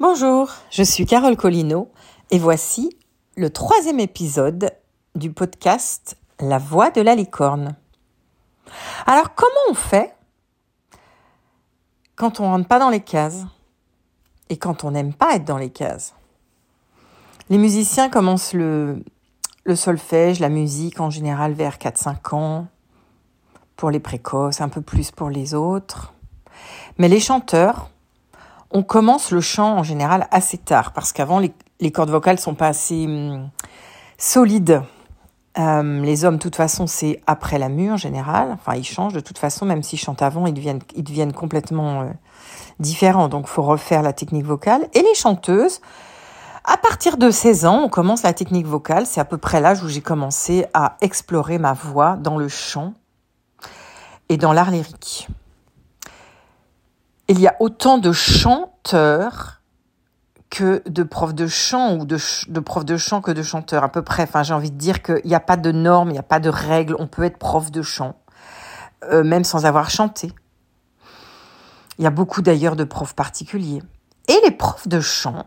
[0.00, 1.92] Bonjour, je suis Carole Collineau
[2.30, 2.96] et voici
[3.36, 4.70] le troisième épisode
[5.14, 7.76] du podcast La voix de la licorne.
[9.04, 10.16] Alors comment on fait
[12.16, 13.44] quand on rentre pas dans les cases
[14.48, 16.14] et quand on n'aime pas être dans les cases?
[17.50, 19.04] Les musiciens commencent le,
[19.64, 22.68] le solfège, la musique en général vers 4-5 ans,
[23.76, 26.14] pour les précoces, un peu plus pour les autres.
[26.96, 27.90] Mais les chanteurs,
[28.70, 32.68] on commence le chant en général assez tard parce qu'avant les, cordes vocales sont pas
[32.68, 33.50] assez hum,
[34.18, 34.82] solides.
[35.58, 38.50] Euh, les hommes, de toute façon, c'est après la mue en général.
[38.52, 42.04] Enfin, ils changent de toute façon, même s'ils chantent avant, ils deviennent, complètement euh,
[42.78, 43.28] différents.
[43.28, 44.86] Donc, faut refaire la technique vocale.
[44.94, 45.80] Et les chanteuses,
[46.64, 49.06] à partir de 16 ans, on commence la technique vocale.
[49.06, 52.94] C'est à peu près l'âge où j'ai commencé à explorer ma voix dans le chant
[54.28, 55.28] et dans l'art lyrique
[57.30, 59.60] il y a autant de chanteurs
[60.50, 62.18] que de profs de chant ou de,
[62.60, 64.28] profs de chant que de chanteurs à peu près.
[64.42, 66.48] J'ai envie de dire qu'il n'y a pas de normes, il n'y a pas de
[66.48, 66.96] règles.
[66.98, 68.16] On peut être prof de chant,
[69.04, 70.32] euh, même sans avoir chanté.
[71.98, 73.82] Il y a beaucoup d'ailleurs de profs particuliers.
[74.26, 75.46] Et les profs de chant,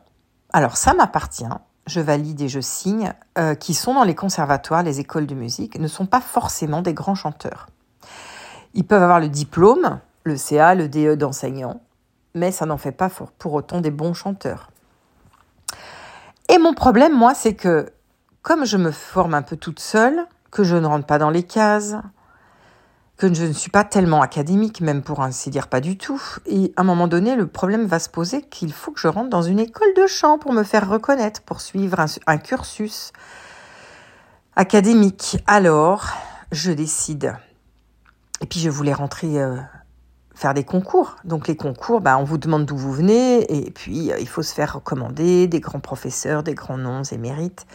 [0.53, 1.43] alors ça m'appartient,
[1.85, 5.77] je valide et je signe, euh, qui sont dans les conservatoires, les écoles de musique,
[5.79, 7.67] ne sont pas forcément des grands chanteurs.
[8.73, 11.81] Ils peuvent avoir le diplôme, le CA, le DE d'enseignant,
[12.33, 14.71] mais ça n'en fait pas pour autant des bons chanteurs.
[16.49, 17.91] Et mon problème, moi, c'est que
[18.41, 21.43] comme je me forme un peu toute seule, que je ne rentre pas dans les
[21.43, 21.95] cases,
[23.17, 26.73] que je ne suis pas tellement académique, même pour ainsi dire pas du tout, et
[26.75, 29.41] à un moment donné, le problème va se poser qu'il faut que je rentre dans
[29.41, 33.13] une école de chant pour me faire reconnaître, pour suivre un, cursus
[34.55, 35.37] académique.
[35.47, 36.07] Alors,
[36.51, 37.35] je décide.
[38.41, 39.55] Et puis je voulais rentrer euh,
[40.43, 41.15] faire des concours.
[41.23, 44.43] Donc les concours, bah, on vous demande d'où vous venez et puis euh, il faut
[44.43, 47.65] se faire recommander des grands professeurs, des grands noms émérites.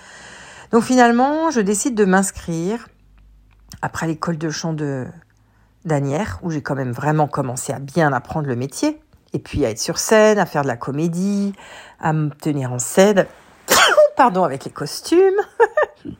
[0.70, 2.86] Donc finalement, je décide de m'inscrire
[3.80, 5.06] après l'école de chant de
[5.86, 9.00] d'Anières, où j'ai quand même vraiment commencé à bien apprendre le métier,
[9.32, 11.54] et puis à être sur scène, à faire de la comédie,
[12.00, 13.24] à me tenir en scène,
[14.16, 15.40] pardon, avec les costumes.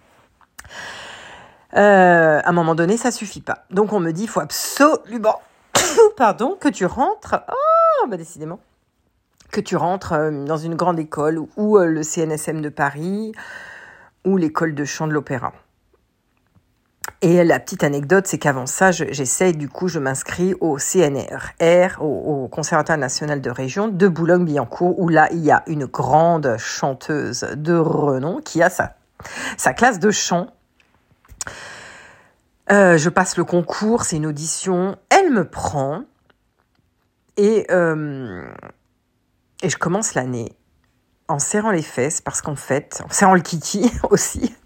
[1.77, 3.67] Euh, à un moment donné, ça suffit pas.
[3.71, 5.39] Donc on me dit, il faut absolument
[6.17, 8.61] pardon, que tu rentres, oh, bah décidément,
[9.51, 13.33] que tu rentres euh, dans une grande école ou euh, le CNSM de Paris
[14.25, 15.53] ou l'école de chant de l'opéra.
[17.21, 22.47] Et la petite anecdote, c'est qu'avant ça, j'essaye, du coup, je m'inscris au CNR, au,
[22.49, 27.75] Conservatoire national de région de Boulogne-Billancourt, où là, il y a une grande chanteuse de
[27.75, 28.95] renom qui a sa,
[29.57, 30.49] sa classe de chant
[32.71, 34.97] euh, je passe le concours, c'est une audition.
[35.29, 36.05] Elle me prend
[37.37, 38.49] et, euh,
[39.63, 40.57] et je commence l'année
[41.29, 44.57] en serrant les fesses parce qu'en fait, en serrant le kiki aussi,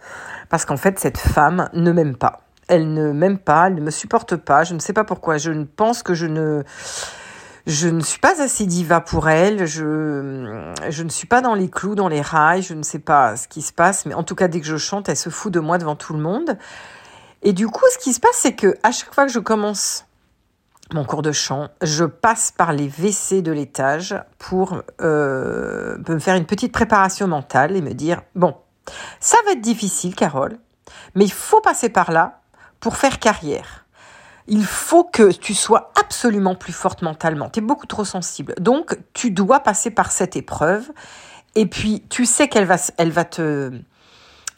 [0.50, 2.42] parce qu'en fait, cette femme ne m'aime pas.
[2.68, 4.62] Elle ne m'aime pas, elle ne me supporte pas.
[4.62, 5.36] Je ne sais pas pourquoi.
[5.36, 6.62] Je ne pense que je ne,
[7.66, 9.66] je ne suis pas assez diva pour elle.
[9.66, 12.62] Je, je ne suis pas dans les clous, dans les rails.
[12.62, 14.76] Je ne sais pas ce qui se passe, mais en tout cas, dès que je
[14.76, 16.56] chante, elle se fout de moi devant tout le monde.
[17.42, 20.06] Et du coup, ce qui se passe, c'est que à chaque fois que je commence
[20.92, 26.36] mon cours de chant, je passe par les WC de l'étage pour euh, me faire
[26.36, 28.54] une petite préparation mentale et me dire bon,
[29.20, 30.58] ça va être difficile, Carole,
[31.14, 32.40] mais il faut passer par là
[32.80, 33.86] pour faire carrière.
[34.48, 37.48] Il faut que tu sois absolument plus forte mentalement.
[37.48, 38.54] Tu es beaucoup trop sensible.
[38.58, 40.90] Donc, tu dois passer par cette épreuve.
[41.54, 43.70] Et puis, tu sais qu'elle va, elle va te,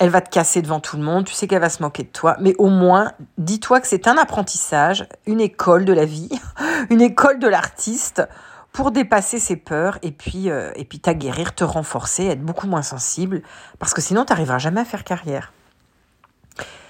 [0.04, 2.09] elle va te casser devant tout le monde, tu sais qu'elle va se moquer de
[2.09, 6.28] toi, mais au moins, dis-toi que c'est un apprentissage, une école de la vie,
[6.91, 8.22] une école de l'artiste
[8.70, 13.41] pour dépasser ses peurs et puis euh, t'aguerrir, te renforcer, être beaucoup moins sensible
[13.78, 15.54] parce que sinon tu n'arriveras jamais à faire carrière.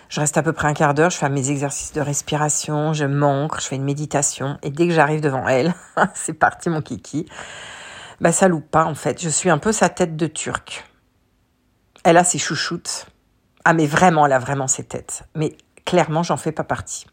[0.08, 3.04] Je reste à peu près un quart d'heure, je fais mes exercices de respiration, je
[3.04, 5.72] m'ancre, je fais une méditation et dès que j'arrive devant elle,
[6.14, 7.28] c'est parti mon kiki.
[8.20, 10.84] Bah ça loupe pas en fait, je suis un peu sa tête de turc
[12.04, 13.06] elle a ses chouchoutes.
[13.64, 15.24] Ah, mais vraiment, elle a vraiment ses têtes.
[15.34, 17.06] Mais clairement, j'en fais pas partie.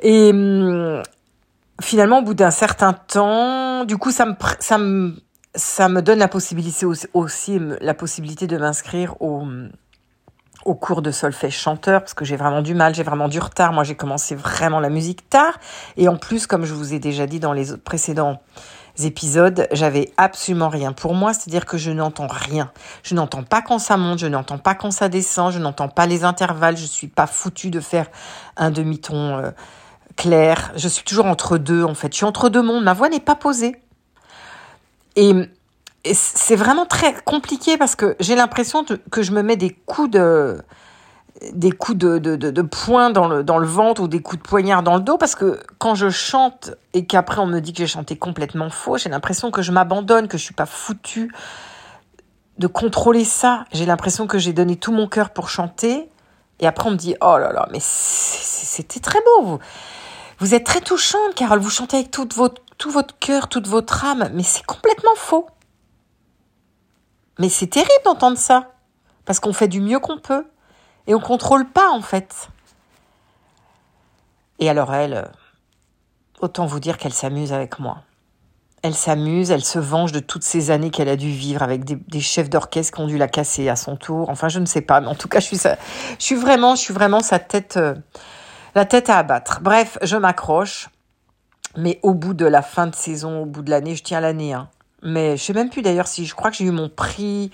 [0.00, 1.02] Et hum,
[1.80, 6.84] finalement, au bout d'un certain temps, du coup, ça me, donne la possibilité
[7.14, 9.46] aussi, la possibilité de m'inscrire au,
[10.64, 13.72] au cours de solfège chanteur parce que j'ai vraiment du mal, j'ai vraiment du retard.
[13.72, 15.58] Moi, j'ai commencé vraiment la musique tard
[15.96, 18.40] et en plus, comme je vous ai déjà dit dans les précédents
[19.00, 22.70] épisodes, j'avais absolument rien pour moi, c'est-à-dire que je n'entends rien.
[23.02, 26.06] Je n'entends pas quand ça monte, je n'entends pas quand ça descend, je n'entends pas
[26.06, 28.06] les intervalles, je suis pas foutu de faire
[28.56, 29.50] un demi-ton euh,
[30.16, 30.72] clair.
[30.76, 32.12] Je suis toujours entre deux en fait.
[32.12, 33.76] Je suis entre deux mondes, ma voix n'est pas posée.
[35.16, 35.32] Et,
[36.14, 40.60] c'est vraiment très compliqué parce que j'ai l'impression que je me mets des coups de
[41.52, 44.46] des coups de, de, de, poing dans le, dans le ventre ou des coups de
[44.46, 47.78] poignard dans le dos parce que quand je chante et qu'après on me dit que
[47.78, 51.32] j'ai chanté complètement faux, j'ai l'impression que je m'abandonne, que je suis pas foutue
[52.58, 53.64] de contrôler ça.
[53.72, 56.08] J'ai l'impression que j'ai donné tout mon cœur pour chanter
[56.60, 59.58] et après on me dit oh là là mais c'était très beau
[60.38, 60.54] vous.
[60.54, 64.42] Êtes très touchante Carole, vous chantez avec votre, tout votre cœur, toute votre âme, mais
[64.42, 65.46] c'est complètement faux.
[67.38, 68.72] Mais c'est terrible d'entendre ça
[69.24, 70.44] parce qu'on fait du mieux qu'on peut.
[71.06, 72.48] Et on contrôle pas, en fait.
[74.58, 75.24] Et alors elle, euh,
[76.40, 78.02] autant vous dire qu'elle s'amuse avec moi.
[78.82, 82.20] Elle s'amuse, elle se venge de toutes ces années qu'elle a dû vivre avec des,
[82.20, 84.28] chefs d'orchestre qui ont dû la casser à son tour.
[84.28, 86.80] Enfin, je ne sais pas, mais en tout cas, je suis, je suis vraiment, je
[86.80, 87.94] suis vraiment sa tête, euh,
[88.74, 89.60] la tête à abattre.
[89.62, 90.88] Bref, je m'accroche,
[91.76, 94.52] mais au bout de la fin de saison, au bout de l'année, je tiens l'année.
[94.52, 94.68] Hein.
[95.02, 97.50] Mais je sais même plus d'ailleurs si je crois que j'ai eu mon prix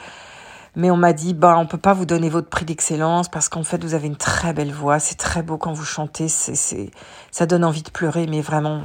[0.78, 3.64] mais on m'a dit, bah, on peut pas vous donner votre prix d'excellence parce qu'en
[3.64, 5.00] fait, vous avez une très belle voix.
[5.00, 6.28] C'est très beau quand vous chantez.
[6.28, 6.92] C'est,
[7.32, 8.82] ça donne envie de pleurer, mais vraiment,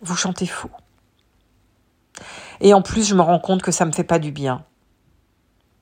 [0.00, 0.70] vous chantez faux.
[2.62, 4.64] Et en plus, je me rends compte que ça me fait pas du bien.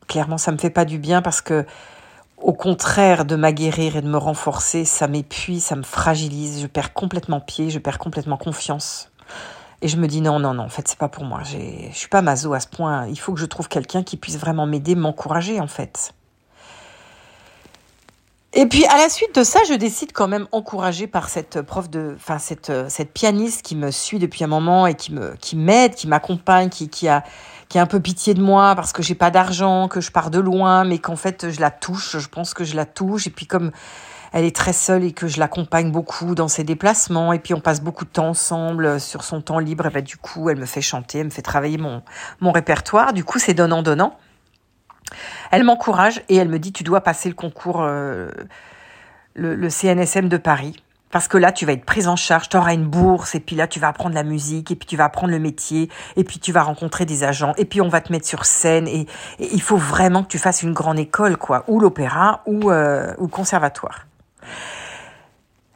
[0.08, 1.64] Clairement, ça me fait pas du bien parce que,
[2.38, 6.62] au contraire de m'aguerrir et de me renforcer, ça m'épuise, ça me fragilise.
[6.62, 9.12] Je perds complètement pied, je perds complètement confiance.
[9.80, 11.42] Et je me dis non, non, non, en fait, c'est pas pour moi.
[11.44, 13.06] Je suis pas maso à ce point.
[13.06, 16.12] Il faut que je trouve quelqu'un qui puisse vraiment m'aider, m'encourager, en fait.
[18.54, 21.90] Et puis à la suite de ça, je décide quand même encouragée par cette prof
[21.90, 25.54] de, enfin cette cette pianiste qui me suit depuis un moment et qui me qui
[25.54, 27.24] m'aide, qui m'accompagne, qui qui a
[27.68, 30.30] qui a un peu pitié de moi parce que j'ai pas d'argent, que je pars
[30.30, 32.16] de loin, mais qu'en fait je la touche.
[32.18, 33.70] Je pense que je la touche et puis comme
[34.32, 37.32] elle est très seule et que je l'accompagne beaucoup dans ses déplacements.
[37.32, 39.86] Et puis on passe beaucoup de temps ensemble sur son temps libre.
[39.86, 42.02] Et ben du coup elle me fait chanter, elle me fait travailler mon
[42.40, 43.12] mon répertoire.
[43.12, 44.18] Du coup c'est donnant donnant.
[45.50, 48.30] Elle m'encourage et elle me dit tu dois passer le concours euh,
[49.34, 50.82] le, le CNSM de Paris.
[51.10, 53.56] Parce que là, tu vas être prise en charge, tu auras une bourse, et puis
[53.56, 56.38] là, tu vas apprendre la musique, et puis tu vas apprendre le métier, et puis
[56.38, 59.06] tu vas rencontrer des agents, et puis on va te mettre sur scène, et,
[59.38, 63.22] il faut vraiment que tu fasses une grande école, quoi, ou l'opéra, ou, euh, ou
[63.22, 64.07] le conservatoire.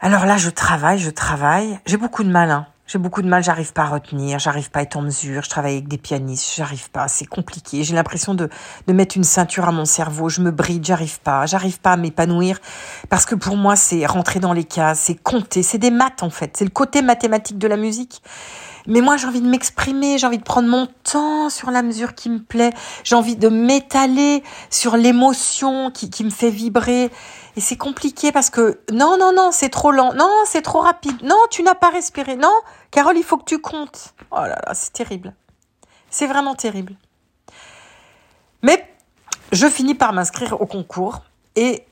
[0.01, 1.79] Alors là, je travaille, je travaille.
[1.87, 2.51] J'ai beaucoup de mal.
[2.51, 2.67] Hein.
[2.93, 5.49] J'ai beaucoup de mal, j'arrive pas à retenir, j'arrive pas à être en mesure, je
[5.49, 7.85] travaille avec des pianistes, j'arrive pas, c'est compliqué.
[7.85, 8.51] J'ai l'impression de,
[8.87, 11.97] de mettre une ceinture à mon cerveau, je me bride, j'arrive pas, j'arrive pas à
[11.97, 12.59] m'épanouir
[13.09, 16.29] parce que pour moi c'est rentrer dans les cases, c'est compter, c'est des maths en
[16.29, 18.21] fait, c'est le côté mathématique de la musique.
[18.87, 22.15] Mais moi, j'ai envie de m'exprimer, j'ai envie de prendre mon temps sur la mesure
[22.15, 22.73] qui me plaît,
[23.05, 27.11] j'ai envie de m'étaler sur l'émotion qui, me fait vibrer.
[27.57, 31.23] Et c'est compliqué parce que non, non, non, c'est trop lent, non, c'est trop rapide,
[31.23, 32.55] non, tu n'as pas respiré, non,
[32.91, 34.15] Carole, il faut que tu comptes.
[34.31, 35.35] Oh là là, c'est terrible.
[36.11, 36.95] C'est vraiment terrible.
[38.63, 38.89] Mais
[39.53, 41.23] je finis par m'inscrire au concours
[41.57, 41.85] et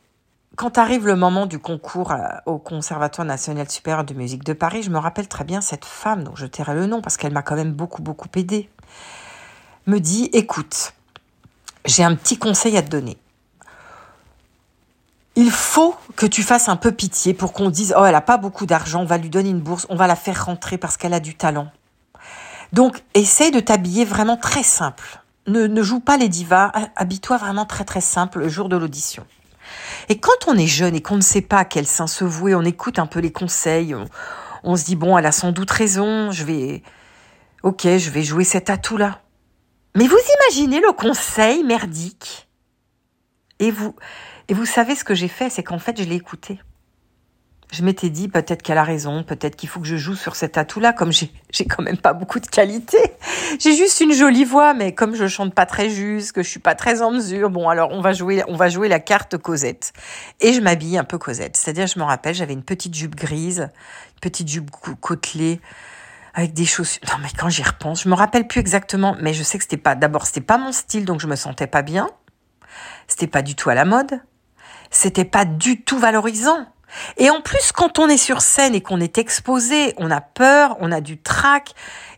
[0.60, 2.12] quand arrive le moment du concours
[2.44, 6.22] au Conservatoire national supérieur de musique de Paris, je me rappelle très bien cette femme,
[6.22, 8.68] dont je tairai le nom parce qu'elle m'a quand même beaucoup, beaucoup aidé,
[9.86, 10.92] me dit, écoute,
[11.86, 13.16] j'ai un petit conseil à te donner.
[15.34, 18.36] Il faut que tu fasses un peu pitié pour qu'on dise, oh, elle n'a pas
[18.36, 21.14] beaucoup d'argent, on va lui donner une bourse, on va la faire rentrer parce qu'elle
[21.14, 21.68] a du talent.
[22.74, 25.22] Donc, essaye de t'habiller vraiment très simple.
[25.46, 29.24] Ne, ne joue pas les divas, habille-toi vraiment très très simple le jour de l'audition.
[30.08, 32.54] Et quand on est jeune et qu'on ne sait pas à quel sein se vouer,
[32.54, 33.94] on écoute un peu les conseils,
[34.64, 36.82] on, se dit bon, elle a sans doute raison, je vais,
[37.62, 39.22] ok, je vais jouer cet atout-là.
[39.96, 42.48] Mais vous imaginez le conseil merdique?
[43.58, 43.94] Et vous,
[44.48, 46.60] et vous savez ce que j'ai fait, c'est qu'en fait, je l'ai écouté
[47.72, 50.58] je m'étais dit peut-être qu'elle a raison, peut-être qu'il faut que je joue sur cet
[50.58, 51.30] atout-là, comme j'ai
[51.68, 52.98] quand même pas beaucoup de qualité.
[53.60, 56.60] J'ai juste une jolie voix, mais comme je chante pas très juste, que je suis
[56.60, 59.92] pas très en mesure, bon alors on va jouer on va jouer la carte Cosette
[60.40, 61.56] et je m'habille un peu Cosette.
[61.56, 63.70] C'est-à-dire je me rappelle j'avais une petite jupe grise,
[64.14, 65.60] une petite jupe côtelée
[66.34, 67.02] avec des chaussures.
[67.08, 69.76] Non mais quand j'y repense, je me rappelle plus exactement, mais je sais que c'était
[69.76, 72.10] pas d'abord c'était pas mon style donc je me sentais pas bien.
[73.06, 74.20] C'était pas du tout à la mode.
[74.90, 76.66] C'était pas du tout valorisant.
[77.16, 80.76] Et en plus, quand on est sur scène et qu'on est exposé, on a peur,
[80.80, 81.74] on a du trac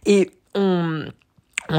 [0.07, 1.07] et on,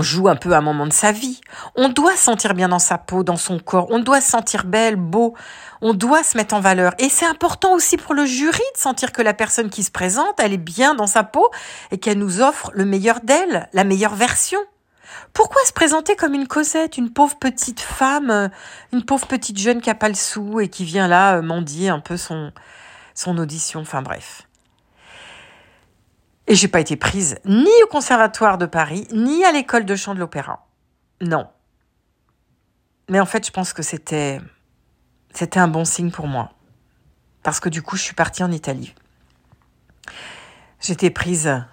[0.02, 1.40] joue un peu un moment de sa vie.
[1.76, 3.88] On doit sentir bien dans sa peau, dans son corps.
[3.92, 5.36] On doit se sentir belle, beau.
[5.82, 6.94] On doit se mettre en valeur.
[6.98, 10.40] Et c'est important aussi pour le jury de sentir que la personne qui se présente,
[10.40, 11.50] elle est bien dans sa peau
[11.92, 14.60] et qu'elle nous offre le meilleur d'elle, la meilleure version.
[15.34, 18.50] Pourquoi se présenter comme une Cosette, une pauvre petite femme,
[18.92, 21.90] une pauvre petite jeune qui a pas le sou et qui vient là euh, mendier
[21.90, 22.52] un peu son,
[23.14, 24.48] son audition, enfin bref.
[26.48, 30.14] Et j'ai pas été prise ni au conservatoire de Paris, ni à l'école de chant
[30.14, 30.68] de l'opéra.
[31.22, 31.48] Non.
[33.10, 34.42] Mais en fait, je pense que c'était
[35.34, 36.52] c'était un bon signe pour moi.
[37.42, 38.94] Parce que du coup, je suis partie en Italie.
[40.80, 41.64] J'étais prise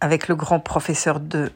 [0.00, 1.52] avec le grand professeur de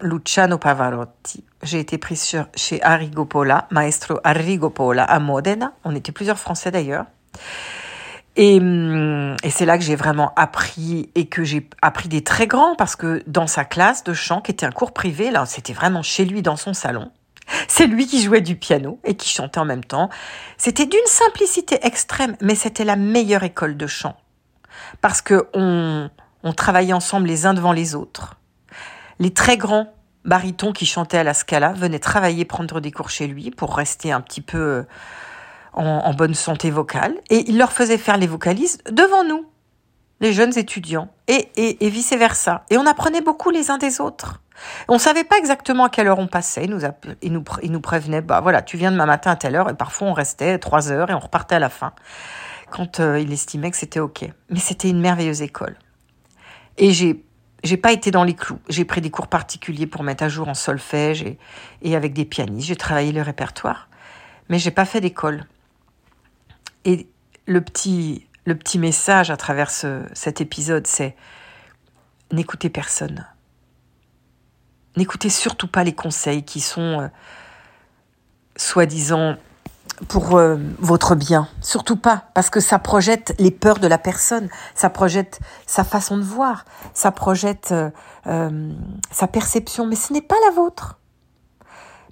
[0.00, 1.44] Luciano Pavarotti.
[1.62, 5.72] J'ai été prise chez Arrigo Pola, maestro Arrigo Pola à Modena.
[5.84, 7.06] On était plusieurs Français d'ailleurs.
[8.36, 12.46] Et, hum, et c'est là que j'ai vraiment appris et que j'ai appris des très
[12.46, 15.72] grands parce que dans sa classe de chant, qui était un cours privé, là, c'était
[15.72, 17.10] vraiment chez lui dans son salon.
[17.68, 20.10] C'est lui qui jouait du piano et qui chantait en même temps.
[20.58, 24.16] C'était d'une simplicité extrême, mais c'était la meilleure école de chant
[25.00, 26.10] parce que on,
[26.42, 28.36] on travaillait ensemble les uns devant les autres.
[29.18, 29.92] Les très grands
[30.24, 34.12] barytons qui chantaient à la Scala venaient travailler, prendre des cours chez lui pour rester
[34.12, 34.84] un petit peu
[35.76, 37.14] en, bonne santé vocale.
[37.30, 39.46] Et il leur faisait faire les vocalises devant nous,
[40.20, 42.64] les jeunes étudiants, et, et, vice-versa.
[42.70, 44.42] Et on apprenait beaucoup les uns des autres.
[44.88, 46.64] On savait pas exactement à quelle heure on passait.
[46.64, 46.80] Il nous,
[47.62, 49.68] il nous, prévenait, bah voilà, tu viens demain matin à telle heure.
[49.68, 51.92] Et parfois on restait trois heures et on repartait à la fin
[52.70, 54.24] quand euh, il estimait que c'était ok.
[54.48, 55.76] Mais c'était une merveilleuse école.
[56.78, 57.22] Et j'ai
[57.64, 58.60] j'ai pas été dans les clous.
[58.68, 61.38] J'ai pris des cours particuliers pour mettre à jour en solfège et,
[61.82, 62.68] et avec des pianistes.
[62.68, 63.88] J'ai travaillé le répertoire,
[64.48, 65.46] mais j'ai pas fait d'école.
[66.86, 67.08] Et
[67.46, 68.28] le petit,
[68.78, 71.16] message à travers ce, cet épisode, c'est
[72.30, 73.26] n'écoutez personne.
[74.96, 77.08] N'écoutez surtout pas les conseils qui sont euh,
[78.54, 79.36] soi-disant
[80.06, 81.48] pour euh, votre bien.
[81.60, 86.16] Surtout pas, parce que ça projette les peurs de la personne, ça projette sa façon
[86.16, 87.74] de voir, ça projette
[88.26, 88.72] euh,
[89.10, 91.00] sa perception, mais ce n'est pas la vôtre.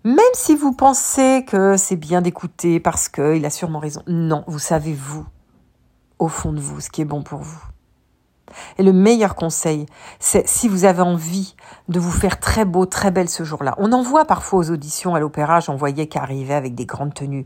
[0.05, 4.59] Même si vous pensez que c'est bien d'écouter parce qu'il a sûrement raison, non, vous
[4.59, 5.25] savez vous,
[6.19, 7.63] au fond de vous, ce qui est bon pour vous.
[8.79, 9.87] Et le meilleur conseil,
[10.21, 11.57] c'est si vous avez envie
[11.89, 13.75] de vous faire très beau, très belle ce jour-là.
[13.79, 17.15] On en voit parfois aux auditions à l'opéra, j'en voyais qui arrivaient avec des grandes
[17.15, 17.45] tenues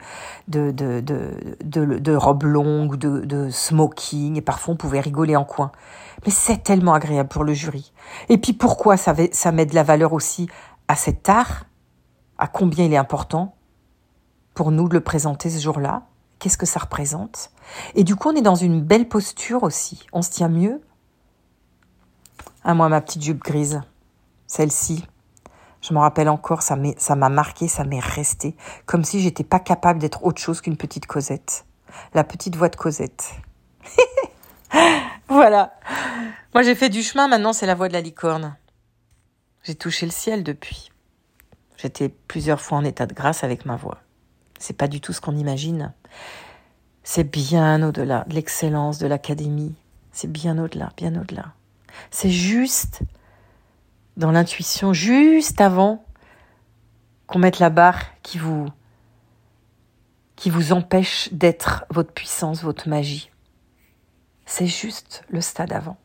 [0.48, 1.30] de, de, de,
[1.64, 5.70] de, de robes longues, de, smoking, et parfois on pouvait rigoler en coin.
[6.26, 7.92] Mais c'est tellement agréable pour le jury.
[8.28, 10.48] Et puis pourquoi ça, ça met de la valeur aussi
[10.88, 11.66] à cet art,
[12.38, 13.54] à combien il est important
[14.54, 16.02] pour nous de le présenter ce jour-là,
[16.38, 17.50] qu'est-ce que ça représente.
[17.94, 20.06] Et du coup, on est dans une belle posture aussi.
[20.12, 20.80] On se tient mieux,
[22.64, 23.80] ah, moi, ma petite jupe grise,
[24.46, 25.06] celle-ci,
[25.80, 30.00] je me rappelle encore, ça m'a marqué, ça m'est resté, comme si j'étais pas capable
[30.00, 31.64] d'être autre chose qu'une petite Cosette.
[32.14, 33.32] La petite voix de Cosette.
[35.28, 35.72] voilà.
[36.52, 38.56] Moi, j'ai fait du chemin, maintenant c'est la voix de la licorne.
[39.62, 40.90] J'ai touché le ciel depuis.
[41.78, 43.98] J'étais plusieurs fois en état de grâce avec ma voix.
[44.58, 45.92] C'est pas du tout ce qu'on imagine.
[47.04, 49.74] C'est bien au-delà de l'excellence de l'académie.
[50.12, 51.54] C'est bien au-delà, bien au-delà.
[52.10, 53.00] C'est juste
[54.16, 56.04] dans l'intuition, juste avant
[57.28, 58.66] qu'on mette la barre qui vous,
[60.34, 63.30] qui vous empêche d'être votre puissance, votre magie.
[64.46, 65.96] C'est juste le stade avant.